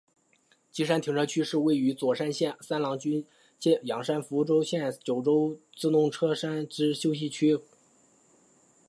[0.71, 3.27] 基山停车区是位于佐贺县三养基
[3.59, 7.59] 郡基山町与福冈县筑紫野市的九州自动车道之休息区。